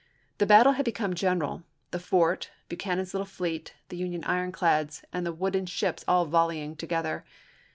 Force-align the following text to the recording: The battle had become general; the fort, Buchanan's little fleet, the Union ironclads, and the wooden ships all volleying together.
The 0.39 0.47
battle 0.47 0.71
had 0.73 0.85
become 0.85 1.13
general; 1.13 1.61
the 1.91 1.99
fort, 1.99 2.49
Buchanan's 2.69 3.13
little 3.13 3.23
fleet, 3.23 3.75
the 3.89 3.97
Union 3.97 4.23
ironclads, 4.23 5.03
and 5.13 5.27
the 5.27 5.31
wooden 5.31 5.67
ships 5.67 6.03
all 6.07 6.25
volleying 6.25 6.75
together. 6.75 7.23